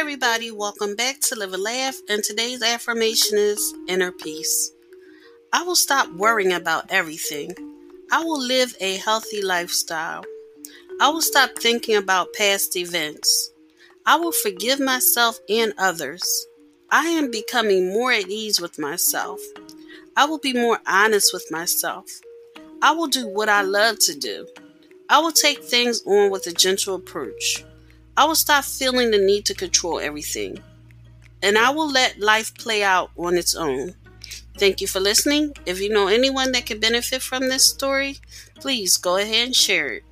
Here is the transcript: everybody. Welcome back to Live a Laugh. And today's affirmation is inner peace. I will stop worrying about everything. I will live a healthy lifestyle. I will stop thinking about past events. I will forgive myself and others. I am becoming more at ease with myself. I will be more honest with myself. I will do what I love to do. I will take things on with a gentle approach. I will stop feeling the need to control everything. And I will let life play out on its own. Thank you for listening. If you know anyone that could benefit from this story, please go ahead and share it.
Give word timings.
everybody. 0.00 0.50
Welcome 0.50 0.96
back 0.96 1.20
to 1.20 1.34
Live 1.34 1.52
a 1.52 1.58
Laugh. 1.58 1.94
And 2.08 2.24
today's 2.24 2.62
affirmation 2.62 3.36
is 3.36 3.74
inner 3.86 4.10
peace. 4.10 4.72
I 5.52 5.62
will 5.62 5.76
stop 5.76 6.10
worrying 6.14 6.54
about 6.54 6.86
everything. 6.88 7.50
I 8.10 8.24
will 8.24 8.40
live 8.40 8.74
a 8.80 8.96
healthy 8.96 9.42
lifestyle. 9.42 10.24
I 11.02 11.10
will 11.10 11.20
stop 11.20 11.50
thinking 11.58 11.96
about 11.96 12.32
past 12.32 12.76
events. 12.76 13.52
I 14.06 14.16
will 14.16 14.32
forgive 14.32 14.80
myself 14.80 15.38
and 15.50 15.74
others. 15.76 16.46
I 16.90 17.08
am 17.08 17.30
becoming 17.30 17.92
more 17.92 18.10
at 18.10 18.30
ease 18.30 18.58
with 18.58 18.78
myself. 18.78 19.38
I 20.16 20.24
will 20.24 20.38
be 20.38 20.54
more 20.54 20.80
honest 20.86 21.34
with 21.34 21.46
myself. 21.50 22.06
I 22.80 22.92
will 22.92 23.08
do 23.08 23.28
what 23.28 23.50
I 23.50 23.60
love 23.60 23.98
to 23.98 24.18
do. 24.18 24.48
I 25.10 25.18
will 25.18 25.32
take 25.32 25.62
things 25.62 26.02
on 26.06 26.30
with 26.30 26.46
a 26.46 26.52
gentle 26.52 26.94
approach. 26.94 27.66
I 28.16 28.24
will 28.24 28.34
stop 28.34 28.64
feeling 28.64 29.10
the 29.10 29.18
need 29.18 29.44
to 29.46 29.54
control 29.54 30.00
everything. 30.00 30.58
And 31.42 31.56
I 31.56 31.70
will 31.70 31.90
let 31.90 32.20
life 32.20 32.54
play 32.54 32.82
out 32.82 33.10
on 33.16 33.36
its 33.36 33.54
own. 33.54 33.94
Thank 34.58 34.80
you 34.80 34.86
for 34.86 35.00
listening. 35.00 35.54
If 35.64 35.80
you 35.80 35.88
know 35.88 36.08
anyone 36.08 36.52
that 36.52 36.66
could 36.66 36.80
benefit 36.80 37.22
from 37.22 37.48
this 37.48 37.66
story, 37.66 38.18
please 38.56 38.96
go 38.98 39.16
ahead 39.16 39.46
and 39.46 39.56
share 39.56 39.88
it. 39.88 40.04